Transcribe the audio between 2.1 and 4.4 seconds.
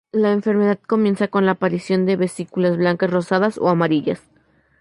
vesículas blancas rosadas o amarillas.